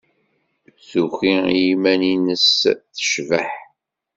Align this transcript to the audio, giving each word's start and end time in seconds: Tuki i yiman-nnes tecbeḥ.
Tuki 0.89 1.33
i 1.57 1.59
yiman-nnes 1.65 2.47
tecbeḥ. 2.95 3.49